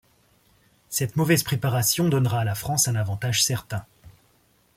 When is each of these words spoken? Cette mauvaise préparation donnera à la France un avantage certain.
Cette 0.89 1.15
mauvaise 1.15 1.43
préparation 1.43 2.09
donnera 2.09 2.39
à 2.39 2.43
la 2.43 2.55
France 2.55 2.87
un 2.87 2.95
avantage 2.95 3.43
certain. 3.43 3.85